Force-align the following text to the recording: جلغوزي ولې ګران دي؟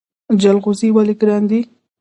جلغوزي 0.41 0.89
ولې 0.95 1.13
ګران 1.21 1.43
دي؟ 1.49 1.59